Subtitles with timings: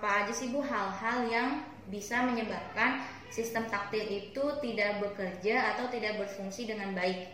[0.00, 1.60] apa aja sih Bu hal-hal yang
[1.92, 7.28] bisa menyebabkan sistem taktil itu tidak bekerja atau tidak berfungsi dengan baik?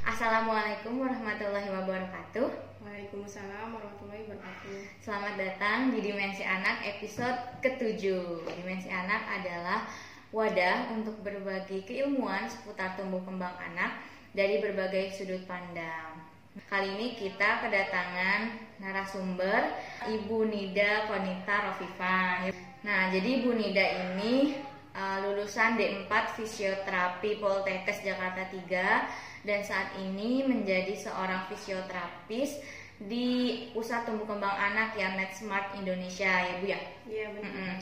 [0.00, 2.48] Assalamualaikum warahmatullahi wabarakatuh.
[2.80, 4.80] Waalaikumsalam warahmatullahi wabarakatuh.
[5.04, 8.48] Selamat datang di Dimensi Anak episode ketujuh.
[8.48, 9.84] Dimensi Anak adalah
[10.32, 14.00] wadah untuk berbagi keilmuan seputar tumbuh kembang anak
[14.32, 16.27] dari berbagai sudut pandang.
[16.56, 18.40] Kali ini kita kedatangan
[18.80, 19.68] narasumber
[20.08, 22.48] Ibu Nida Konita Rofifa.
[22.82, 24.56] Nah, jadi Ibu Nida ini
[24.96, 32.58] uh, lulusan D4 Fisioterapi Poltekkes Jakarta 3 dan saat ini menjadi seorang fisioterapis
[32.98, 33.26] di
[33.70, 36.80] Pusat Tumbuh Kembang Anak ya MedSmart Indonesia ya Bu ya.
[37.06, 37.46] Iya benar.
[37.46, 37.74] Mm-mm.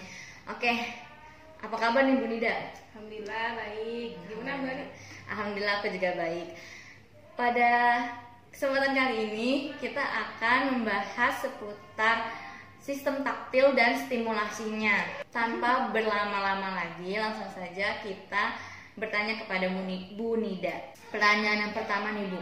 [0.53, 0.73] Oke,
[1.65, 2.77] apa kabar nih Bu Nida?
[2.93, 4.11] Alhamdulillah baik.
[4.29, 4.75] Gimana Mbak?
[4.77, 4.85] Ni?
[5.33, 6.49] Alhamdulillah aku juga baik.
[7.37, 7.73] Pada
[8.57, 12.33] kesempatan kali ini kita akan membahas seputar
[12.81, 15.29] sistem taktil dan stimulasinya.
[15.29, 18.57] Tanpa berlama-lama lagi, langsung saja kita
[18.97, 20.73] bertanya kepada Bu Ni- Bu Nida.
[21.13, 22.41] Pertanyaan yang pertama nih Bu,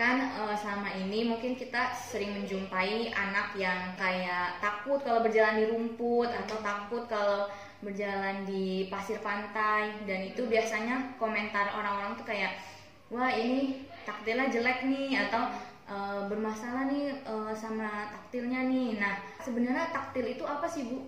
[0.00, 5.68] kan eh, selama ini mungkin kita sering menjumpai anak yang kayak takut kalau berjalan di
[5.68, 7.52] rumput atau takut kalau
[7.84, 12.56] berjalan di pasir pantai dan itu biasanya komentar orang-orang tuh kayak
[13.14, 15.42] wah ini taktilnya jelek nih atau
[15.86, 18.98] eh, bermasalah nih eh, sama taktilnya nih.
[18.98, 19.14] Nah
[19.46, 20.98] sebenarnya taktil itu apa sih bu?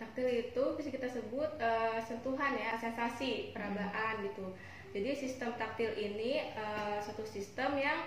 [0.00, 4.46] Taktil itu bisa kita sebut eh, sentuhan ya, sensasi, perabaan gitu.
[4.96, 7.98] Jadi sistem taktil ini eh, suatu sistem yang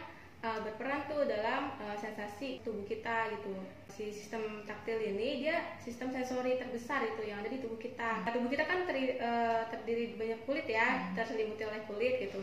[0.42, 3.54] eh, berperan tuh dalam eh, sensasi tubuh kita gitu.
[3.92, 8.24] Si sistem taktil ini dia sistem sensori terbesar itu yang ada di tubuh kita.
[8.26, 12.42] Nah, tubuh kita kan teri- eh, terdiri banyak kulit ya, terselimuti oleh kulit gitu.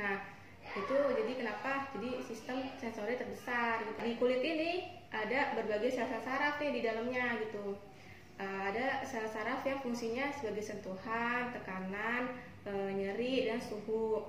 [0.00, 0.16] Nah,
[0.74, 1.86] itu jadi kenapa?
[1.94, 4.00] Jadi sistem sensori terbesar gitu.
[4.02, 7.78] Di kulit ini ada berbagai sel-sel saraf nih di dalamnya gitu.
[8.34, 12.34] Uh, ada sel saraf yang fungsinya sebagai sentuhan, tekanan,
[12.66, 14.26] uh, nyeri dan suhu.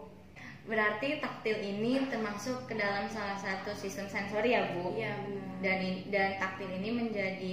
[0.69, 4.93] Berarti taktil ini termasuk ke dalam salah satu sistem sensori ya bu?
[4.93, 5.45] Iya benar.
[5.61, 5.79] dan
[6.13, 7.51] dan taktil ini menjadi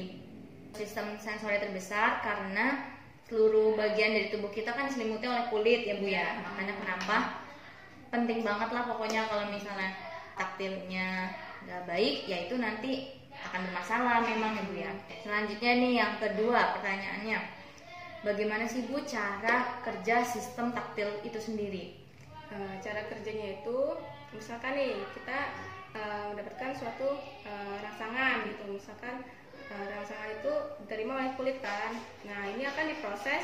[0.77, 2.93] sistem sensori terbesar karena
[3.29, 7.17] seluruh bagian dari tubuh kita kan diselimuti oleh kulit ya bu ya makanya kenapa
[8.13, 9.97] penting banget lah pokoknya kalau misalnya
[10.37, 11.33] taktilnya
[11.65, 14.93] nggak baik ya itu nanti akan bermasalah memang ya bu ya.
[15.25, 17.39] Selanjutnya nih yang kedua pertanyaannya.
[18.23, 21.99] Bagaimana sih bu cara kerja sistem taktil itu sendiri?
[22.53, 23.79] Uh, cara kerjanya itu
[24.31, 25.39] misalkan nih kita
[25.97, 27.19] uh, mendapatkan suatu
[27.49, 28.63] uh, rangsangan gitu.
[28.77, 29.25] Misalkan
[29.73, 30.53] rangsangan itu
[30.85, 31.97] diterima oleh kulit kan.
[32.29, 33.43] Nah ini akan diproses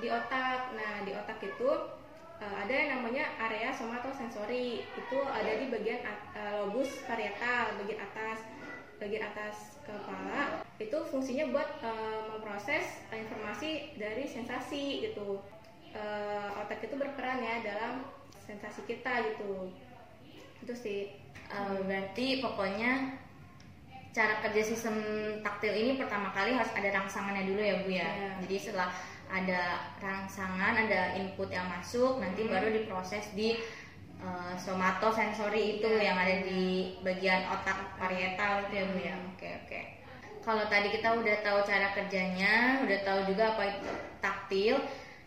[0.00, 0.72] di otak.
[0.72, 1.70] Nah di otak itu
[2.40, 6.00] uh, ada yang namanya area somatosensori itu ada di bagian
[6.36, 8.38] uh, lobus parietal bagian atas
[8.96, 10.64] bagian atas kepala.
[10.80, 15.40] Itu fungsinya buat uh, memproses informasi dari sensasi gitu.
[15.96, 18.04] Uh, otak itu berperan ya dalam
[18.44, 19.72] sensasi kita gitu.
[20.64, 21.26] Itu sih.
[21.46, 23.14] Eh, berarti pokoknya
[24.10, 24.96] cara kerja sistem
[25.44, 28.08] taktil ini pertama kali harus ada rangsangannya dulu ya bu ya.
[28.08, 28.30] Iya.
[28.46, 28.90] Jadi setelah
[29.36, 29.62] ada
[30.00, 33.48] rangsangan, ada input yang masuk, nanti baru diproses di
[34.16, 36.02] eh, somatosensori itu Iya.
[36.08, 36.62] yang ada di
[37.04, 39.14] bagian otak parietal itu ya bu ya.
[39.36, 39.80] Oke oke.
[40.40, 42.54] Kalau tadi kita udah tahu cara kerjanya,
[42.86, 43.90] udah tahu juga apa itu
[44.22, 44.76] taktil.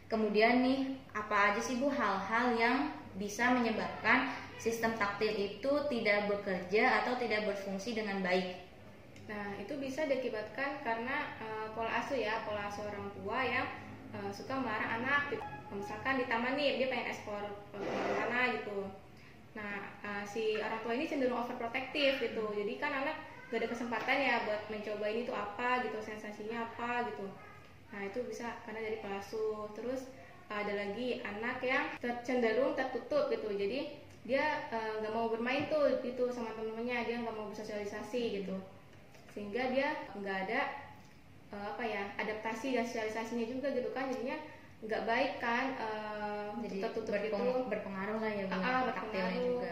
[0.09, 0.79] Kemudian nih,
[1.13, 2.77] apa aja sih Bu hal-hal yang
[3.13, 8.57] bisa menyebabkan sistem taktil itu tidak bekerja atau tidak berfungsi dengan baik?
[9.29, 13.67] Nah, itu bisa diakibatkan karena eh, pola asuh ya, pola asuh orang tua yang
[14.15, 15.21] eh, suka melarang anak.
[15.33, 15.45] gitu.
[15.69, 17.77] Misalkan di taman nih, dia pengen ekspor ke
[18.17, 18.89] mana gitu.
[19.53, 22.45] Nah, eh, si orang tua ini cenderung overprotective gitu.
[22.53, 23.17] Jadi kan anak
[23.49, 27.25] gak ada kesempatan ya buat mencoba ini tuh apa gitu, sensasinya apa gitu.
[27.89, 29.69] Nah, itu bisa karena dari pola asuh.
[29.73, 30.09] Terus
[30.49, 31.85] ada lagi anak yang
[32.25, 33.49] cenderung tertutup gitu.
[33.53, 33.93] Jadi
[34.25, 38.57] dia eh, nggak mau bermain tuh gitu sama temen-temennya, dia nggak mau bersosialisasi gitu
[39.33, 40.61] sehingga dia nggak ada
[41.49, 44.37] eh, apa ya adaptasi dan sosialisasinya juga gitu kan jadinya
[44.79, 49.47] nggak baik kan eh, Jadi tertutup berpeng- gitu berpengaruh lah ya Bu Ah, taktilnya berpengaruh.
[49.49, 49.71] juga.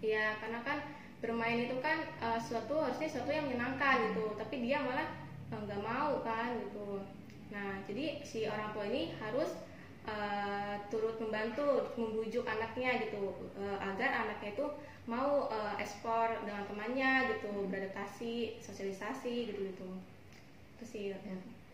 [0.00, 0.78] Iya karena kan
[1.22, 5.08] bermain itu kan eh, suatu harusnya suatu yang menyenangkan gitu tapi dia malah
[5.48, 7.00] nggak mau kan gitu
[7.46, 9.54] nah jadi si orang tua ini harus
[10.04, 14.66] eh, turut membantu membujuk anaknya gitu eh, agar anaknya itu
[15.08, 19.88] mau eh, ekspor dengan temannya gitu beradaptasi sosialisasi gitu gitu
[20.76, 21.18] itu sih Ya.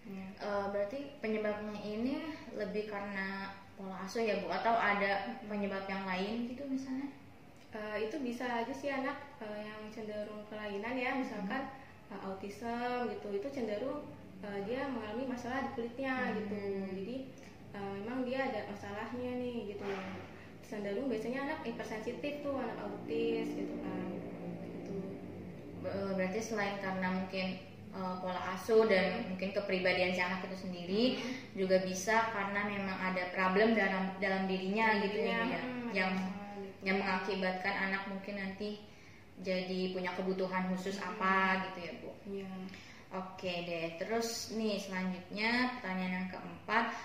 [0.06, 0.26] ya.
[0.42, 2.18] Eh, berarti penyebabnya ini
[2.54, 4.50] lebih karena pola asuh ya Bu?
[4.50, 7.06] Atau ada penyebab yang lain gitu misalnya?
[7.72, 11.14] Eh, itu bisa aja sih anak eh, yang cenderung kelainan ya.
[11.14, 11.70] Misalkan
[12.10, 13.30] uh, autism gitu.
[13.32, 14.02] Itu cenderung
[14.42, 16.34] uh, dia mengalami masalah di kulitnya Hmm.
[16.42, 16.58] gitu.
[16.98, 17.16] Jadi
[17.72, 19.86] uh, memang dia ada masalahnya nih gitu.
[20.66, 24.08] Cenderung biasanya anak hypersensitif tuh anak autis gitu kan.
[24.66, 24.94] Gitu.
[25.80, 31.02] Be- berarti selain karena mungkin uh, pola asuh dan mungkin kepribadian si anak itu sendiri
[31.52, 35.60] juga bisa karena memang ada problem dalam dalam dirinya gitu ya, Bu, ya.
[35.60, 36.12] Hmm, yang
[36.82, 38.82] yang mengakibatkan anak mungkin nanti
[39.42, 42.10] jadi punya kebutuhan khusus apa gitu ya Bu.
[42.28, 42.52] Iya.
[43.12, 46.96] Oke deh, terus nih selanjutnya pertanyaan yang keempat,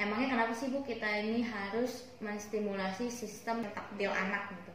[0.00, 4.72] emangnya kenapa sih Bu kita ini harus menstimulasi sistem taktil anak gitu?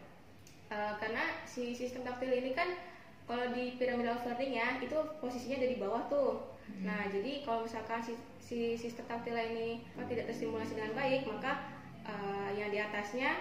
[0.72, 2.70] Uh, karena si sistem taktil ini kan
[3.31, 6.51] kalau di pyramid of learning ya itu posisinya dari bawah tuh.
[6.83, 11.63] Nah jadi kalau misalkan si, si sistem taktil ini tidak terstimulasi dengan baik maka
[12.04, 13.39] uh, yang di atasnya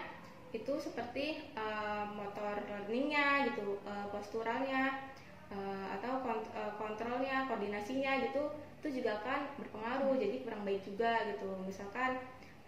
[0.54, 5.10] itu seperti uh, motor learningnya gitu, uh, posturalnya
[5.50, 8.46] uh, atau kont- uh, kontrolnya, koordinasinya gitu
[8.78, 11.50] itu juga akan berpengaruh jadi kurang baik juga gitu.
[11.66, 12.14] Misalkan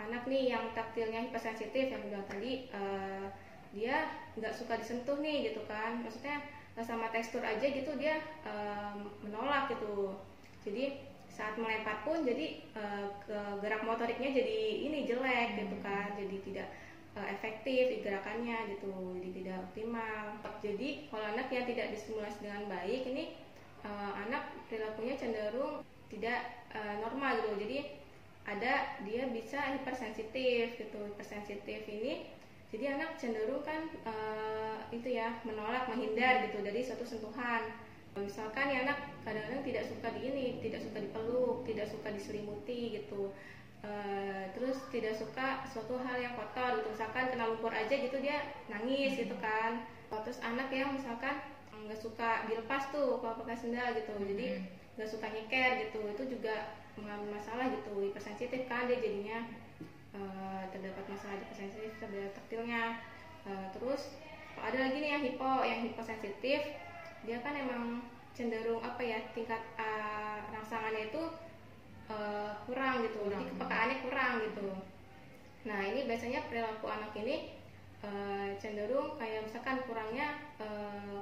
[0.03, 3.31] anak nih yang taktilnya hipersensitif yang bilang tadi uh,
[3.71, 6.43] dia nggak suka disentuh nih gitu kan maksudnya
[6.81, 8.17] sama tekstur aja gitu dia
[8.49, 10.17] eh, menolak gitu.
[10.65, 10.97] Jadi
[11.29, 14.59] saat melempar pun jadi eh, ke gerak motoriknya jadi
[14.89, 16.17] ini jelek gitu kan.
[16.17, 16.69] Jadi tidak
[17.21, 18.93] eh, efektif gerakannya gitu.
[19.21, 20.41] Jadi tidak optimal.
[20.65, 23.25] Jadi kalau anak yang tidak distimulasi dengan baik ini
[23.85, 26.41] eh, anak perilakunya cenderung tidak
[26.73, 27.69] eh, normal gitu.
[27.69, 27.79] Jadi
[28.43, 31.01] ada dia bisa hipersensitif gitu.
[31.13, 32.33] Hipersensitif ini
[32.73, 37.69] jadi anak cenderung kan eh, itu ya menolak menghindar gitu dari suatu sentuhan.
[38.17, 43.29] Misalkan ya anak kadang-kadang tidak suka di ini tidak suka dipeluk tidak suka diselimuti gitu.
[43.85, 46.89] Eh, terus tidak suka suatu hal yang kotor gitu.
[46.97, 48.41] Misalkan kena lumpur aja gitu dia
[48.73, 49.85] nangis gitu kan.
[50.09, 51.45] Terus anak yang misalkan
[51.77, 54.17] nggak suka dilepas tuh kalau pakai sendal gitu.
[54.17, 54.65] Jadi
[54.97, 56.01] nggak suka nyeker gitu.
[56.09, 59.45] Itu juga mengalami masalah gitu hipersensitif kan dia jadinya
[60.17, 62.83] eh, terdapat masalah hipersensitif terhadap taktilnya.
[63.49, 64.03] Eh, terus
[64.59, 66.61] ada lagi nih yang hipo yang hiposensitif
[67.23, 68.03] dia kan emang
[68.37, 71.23] cenderung apa ya tingkat eh, rangsangannya itu
[72.11, 73.19] eh, kurang gitu.
[73.27, 73.51] Jadi Kurang.
[73.57, 74.67] kepekaannya kurang gitu.
[75.69, 77.37] Nah ini biasanya perilaku anak ini
[78.03, 80.29] eh, cenderung kayak misalkan kurangnya
[80.59, 81.21] eh,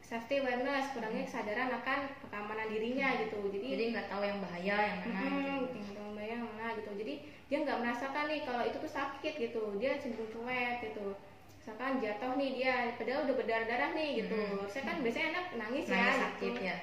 [0.00, 1.98] safety awareness kurangnya kesadaran akan
[2.30, 3.38] keamanan dirinya gitu.
[3.50, 5.74] Jadi Jadi nggak tahu yang bahaya yang mana Hmm, gitu.
[5.78, 6.90] tinggal bayang mana gitu.
[6.98, 7.14] Jadi
[7.50, 11.18] dia nggak merasakan nih kalau itu tuh sakit gitu dia cenderung cuek gitu
[11.60, 14.70] misalkan jatuh nih dia padahal udah berdarah darah nih gitu Hmm.
[14.70, 16.62] saya kan biasanya anak nangis, Nangis ya sakit gitu.
[16.64, 16.76] ya.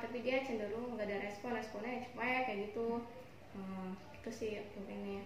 [0.00, 3.02] Tapi dia cenderung nggak ada respon responnya cuek kayak gitu
[3.52, 5.24] Hmm, itu sih mungkin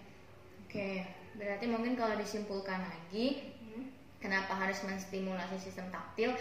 [0.63, 1.03] Oke,
[1.35, 3.91] berarti mungkin kalau disimpulkan lagi, Hmm.
[4.23, 6.31] kenapa harus menstimulasi sistem taktil?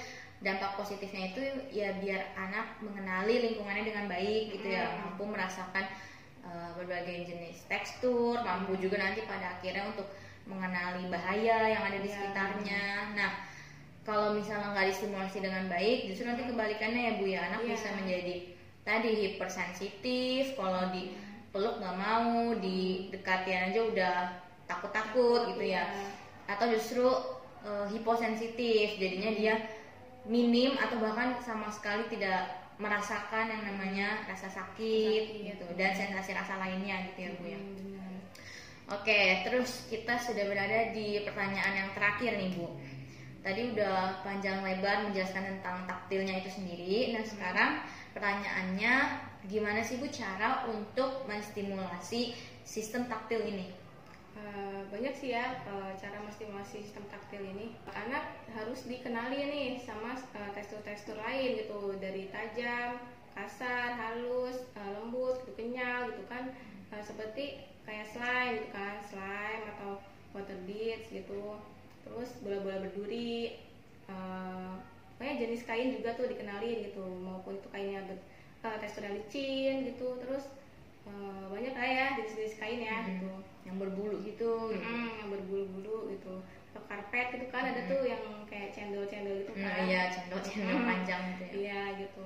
[0.40, 1.42] Dampak positifnya itu
[1.74, 5.18] ya biar anak mengenali lingkungannya dengan baik gitu ya, Hmm.
[5.18, 5.82] mampu merasakan
[6.44, 10.08] uh, berbagai jenis tekstur, mampu juga nanti pada akhirnya untuk
[10.48, 12.14] mengenali bahaya yang ada di Iya.
[12.16, 12.84] sekitarnya.
[13.14, 13.30] Nah,
[14.02, 17.70] kalau misalnya nggak distimulasi dengan baik, justru nanti kebalikannya ya bu ya, anak Iya.
[17.76, 18.34] bisa menjadi
[18.82, 21.14] tadi hipersensitif, kalau di
[21.52, 24.14] peluk nggak mau, didekatin aja udah
[24.66, 26.08] takut-takut gitu ya Iya.
[26.50, 27.06] atau justru
[27.60, 29.54] eh, hiposensitif jadinya dia
[30.24, 35.46] minim atau bahkan sama sekali tidak merasakan yang namanya rasa sakit Sakit.
[35.52, 37.60] gitu dan sensasi rasa lainnya gitu ya bu ya.
[37.60, 38.18] Hmm,
[38.88, 42.68] oke terus kita sudah berada di pertanyaan yang terakhir nih bu.
[43.40, 47.16] Tadi udah panjang lebar menjelaskan tentang taktilnya itu sendiri.
[47.16, 47.70] Nah sekarang
[48.12, 48.94] pertanyaannya
[49.48, 52.32] gimana sih bu cara untuk menstimulasi
[52.64, 53.79] sistem taktil ini
[54.40, 57.76] Eh, banyak sih ya eh, cara menstimulasi sistem taktil ini.
[57.92, 62.96] Anak harus dikenali nih sama eh, tekstur-tekstur lain gitu dari tajam,
[63.36, 66.56] kasar, halus, lembut, gitu, kenyal gitu kan.
[67.04, 70.00] Seperti kayak slime gitu kan, slime atau
[70.32, 71.60] water beads gitu.
[72.08, 73.60] Terus bola-bola berduri.
[75.20, 78.00] pokoknya jenis kain juga tuh dikenalin gitu maupun itu kainnya
[78.64, 80.16] eh, teksturnya licin gitu.
[80.24, 80.48] Terus
[81.06, 83.08] eh, banyak lah ya jenis-jenis kain ya Hmm.
[83.14, 83.30] gitu.
[83.68, 84.88] Yang berbulu gitu gitu.
[84.88, 86.34] Mm, yang berbulu-bulu gitu.
[86.72, 89.82] Atau karpet gitu kan ada tuh yang kayak cendol-cendol gitu Nah, kan.
[89.86, 90.88] iya cendol-cendol Hmm.
[90.88, 91.52] panjang gitu ya.
[91.58, 92.24] iya gitu.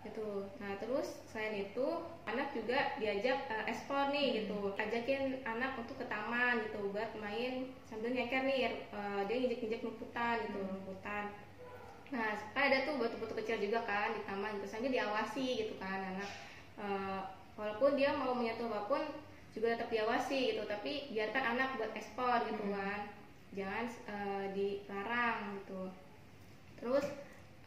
[0.00, 1.86] Itu nah terus selain itu
[2.24, 4.72] anak juga diajak eh, ekspor nih gitu.
[4.72, 6.88] Ajakin anak untuk ke taman gitu.
[6.94, 11.28] Buat main sambil nyeker nih eh, dia injek-injek rumputan gitu rumputan.
[12.10, 14.56] Nah kan ada tuh batu-batu kecil juga kan di taman.
[14.58, 16.30] Gitu sambil diawasi gitu kan anak
[17.60, 19.02] walaupun dia mau menyentuh apa pun
[19.52, 20.64] juga tetap diawasi gitu.
[20.64, 22.74] Tapi biarkan anak buat ekspor gitu Hmm.
[22.80, 23.00] kan.
[23.52, 25.82] Jangan eh, dilarang gitu.
[26.80, 27.04] Terus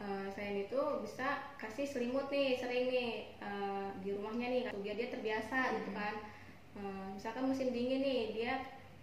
[0.01, 5.09] uh, selain itu bisa kasih selimut nih sering nih uh, di rumahnya nih biar dia
[5.13, 5.73] terbiasa hmm.
[5.77, 6.15] gitu kan.
[6.73, 8.53] Uh, misalkan musim dingin nih dia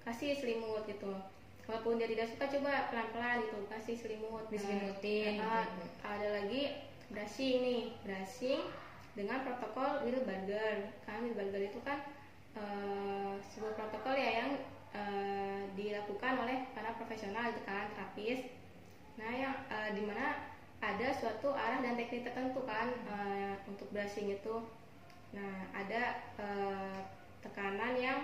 [0.02, 1.14] kasih selimut gitu.
[1.70, 4.50] Walaupun dia tidak suka coba pelan-pelan gitu kasih selimut.
[4.50, 5.86] Diselimutin nah, gitu.
[6.02, 6.62] ada lagi
[7.14, 7.82] brushing nih.
[8.02, 8.66] Brushing
[9.14, 11.98] dengan protokol Wilbarger kan Wilbarger itu kan
[12.54, 14.50] uh, sebuah protokol ya yang
[14.94, 18.38] uh, dilakukan oleh para profesional itu kan terapis.
[19.18, 20.50] Nah yang uh, di mana
[20.80, 24.56] ada suatu arah dan teknik tertentu kan uh, untuk brushing itu.
[25.34, 26.98] Nah ada uh,
[27.42, 28.18] tekanan yang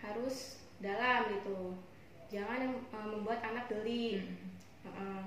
[0.00, 1.76] harus dalam gitu.
[2.32, 4.24] Jangan uh, membuat anak geli.
[4.84, 4.90] Hmm.
[4.90, 5.24] uh,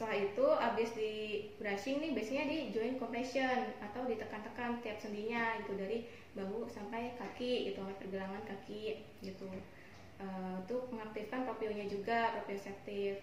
[0.00, 1.12] setelah itu abis di
[1.60, 7.68] brushing nih biasanya di joint compression atau ditekan-tekan tiap sendinya itu dari bahu sampai kaki
[7.68, 9.44] gitu pergelangan kaki gitu.
[10.16, 13.20] Uh, untuk mengaktifkan propionya juga proprioceptif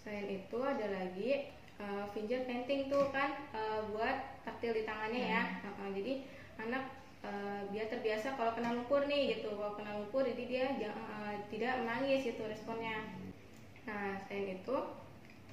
[0.00, 5.42] selain itu ada lagi uh, finger painting tuh kan uh, buat taktil di tangannya ya.
[5.60, 6.24] Uh, uh, jadi
[6.56, 6.88] anak
[7.20, 11.84] uh, biar terbiasa kalau kena lumpur nih gitu kalau kena lumpur jadi dia uh, tidak
[11.84, 13.12] menangis itu responnya.
[13.84, 15.03] Nah selain itu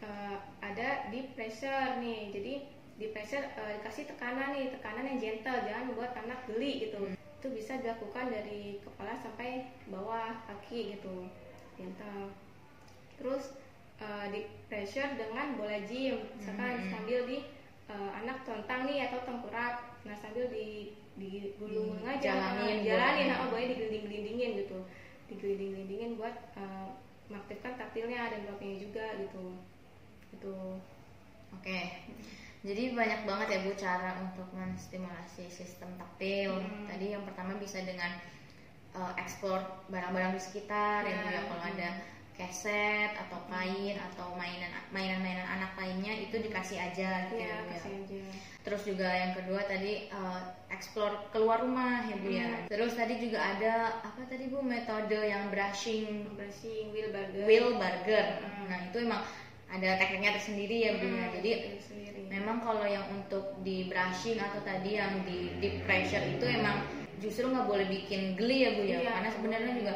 [0.01, 2.34] uh, ada di pressure nih.
[2.34, 2.53] Jadi
[2.98, 4.74] di pressure uh, dikasih tekanan nih.
[4.74, 7.01] Tekanan yang gentle jangan buat anak geli gitu.
[7.01, 7.17] Hmm.
[7.41, 11.25] itu bisa dilakukan dari kepala sampai bawah kaki gitu.
[11.74, 12.29] Gentle.
[13.17, 13.58] Terus
[13.98, 16.22] uh, di pressure dengan bola gym.
[16.38, 16.89] Misalkan hmm.
[16.93, 17.41] sambil di
[17.89, 19.89] uh, anak tontang nih atau tengkurap.
[20.05, 22.13] Nah sambil di di gulung hmm.
[22.13, 22.38] aja.
[22.38, 23.25] Jalanin jalanin.
[23.34, 24.79] Nah, oh boleh digelinding-gelindingin gitu.
[25.34, 26.93] Digelinding-gelindingin buat uh,
[27.25, 29.55] mengaktifkan taktilnya dan bloknya juga gitu
[30.32, 30.56] itu
[31.52, 32.04] oke okay.
[32.64, 36.88] jadi banyak banget ya bu cara untuk menstimulasi sistem taktil hmm.
[36.88, 38.12] tadi yang pertama bisa dengan
[38.96, 41.90] uh, explore barang-barang di sekitar ya, ya kalau ada
[42.42, 47.78] keset atau kain atau mainan mainan-mainan anak lainnya itu dikasih aja gitu ya, ya.
[47.78, 48.22] aja.
[48.62, 50.42] Terus juga yang kedua tadi uh,
[50.74, 52.48] explore keluar rumah ya Bu ya.
[52.48, 52.58] hmm.
[52.66, 52.70] ya.
[52.72, 57.44] Terus tadi juga ada apa tadi Bu metode yang brushing brushing wheel burger.
[57.46, 58.26] Wheel burger.
[58.42, 58.66] Hmm.
[58.72, 59.22] Nah, itu emang
[59.72, 61.32] ada tekniknya tersendiri ya bu ya.
[61.32, 61.51] hmm, jadi
[62.28, 66.84] memang kalau yang untuk di brushing atau tadi yang di deep pressure itu emang
[67.24, 69.94] justru nggak boleh bikin geli ya bu ya iya, karena sebenarnya juga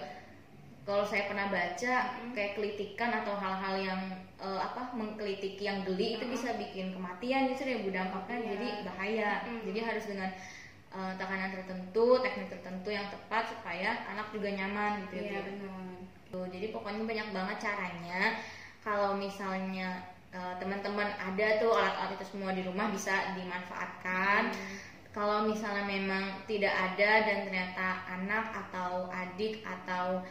[0.86, 2.32] kalau saya pernah baca hmm.
[2.38, 4.01] kayak kelitikan atau hal-hal yang
[4.38, 6.15] uh, apa mengkelitiki yang geli hmm.
[6.22, 8.48] itu bisa bikin kematian justru ya bu dampaknya yeah.
[8.53, 9.62] jadi bahaya hmm.
[9.65, 10.29] jadi harus dengan
[10.94, 15.74] uh, tekanan tertentu teknik tertentu yang tepat supaya anak juga nyaman gitu ya, ya benar.
[16.29, 18.20] Tuh, jadi pokoknya banyak banget caranya
[18.86, 24.54] kalau misalnya uh, teman-teman ada tuh alat-alat itu semua di rumah bisa dimanfaatkan.
[24.54, 24.77] Hmm.
[25.10, 30.22] Kalau misalnya memang tidak ada dan ternyata anak atau adik atau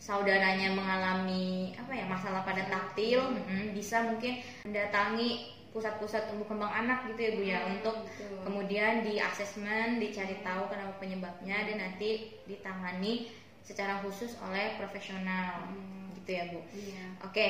[0.00, 7.06] saudaranya mengalami apa ya masalah pada taktil, hmm, bisa mungkin mendatangi pusat-pusat tumbuh kembang anak
[7.14, 8.42] gitu ya bu ya hmm, untuk betul.
[8.42, 13.30] kemudian di asesmen dicari tahu kenapa penyebabnya dan nanti ditangani
[13.62, 16.16] secara khusus oleh profesional hmm.
[16.18, 16.60] gitu ya bu.
[16.74, 17.04] Iya.
[17.22, 17.46] Oke,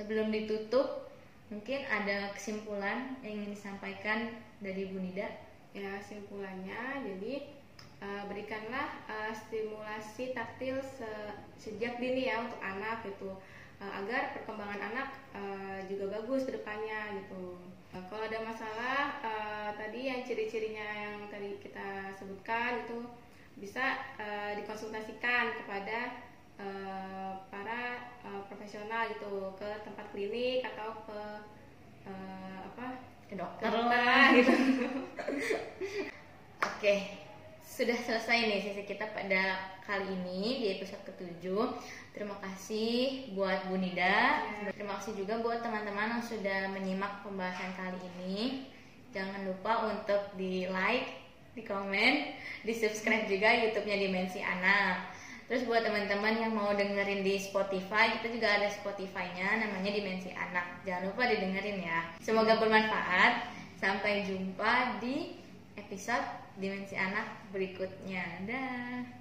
[0.00, 1.12] Sebelum ditutup,
[1.52, 4.32] mungkin ada kesimpulan yang ingin disampaikan
[4.64, 5.28] dari Bu Nida?
[5.76, 7.44] Ya, kesimpulannya jadi
[8.00, 11.04] uh, berikanlah uh, stimulasi taktil se
[11.60, 13.36] sejak dini ya untuk anak gitu
[13.76, 15.08] uh, agar perkembangan anak
[15.92, 17.60] juga bagus ke depannya gitu.
[17.92, 19.18] Kalau ada masalah
[19.76, 23.02] tadi yang ciri-cirinya yang tadi kita sebutkan itu
[23.58, 23.98] bisa
[24.54, 26.29] dikonsultasikan kepada
[26.60, 31.20] uh, para uh, profesional gitu ke tempat klinik atau ke
[32.04, 34.52] uh, apa ke dokter lah gitu.
[36.68, 36.94] Oke,
[37.64, 41.80] sudah selesai nih sesi kita pada kali ini di episode ketujuh.
[42.12, 44.44] Terima kasih buat Bu Nida.
[44.44, 44.70] Ya.
[44.74, 48.66] Terima kasih juga buat teman-teman yang sudah menyimak pembahasan kali ini.
[49.14, 51.20] Jangan lupa untuk di like,
[51.54, 55.19] di komen, di subscribe juga YouTube-nya Dimensi Anak.
[55.50, 60.86] Terus buat teman-teman yang mau dengerin di Spotify, kita juga ada Spotify-nya namanya Dimensi Anak.
[60.86, 62.06] Jangan lupa didengerin ya.
[62.22, 63.50] Semoga bermanfaat.
[63.82, 65.42] Sampai jumpa di
[65.74, 66.22] episode
[66.54, 68.46] Dimensi Anak berikutnya.
[68.46, 69.19] Dah.